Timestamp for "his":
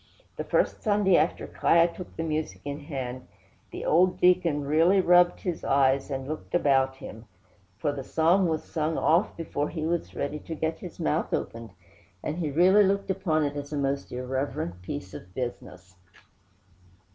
5.41-5.63, 10.79-10.99